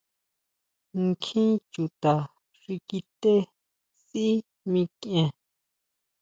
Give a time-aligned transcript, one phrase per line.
[1.05, 2.13] Nkjín chuta
[2.59, 3.35] xi kité
[4.03, 4.27] sʼí
[4.71, 5.29] mikʼien.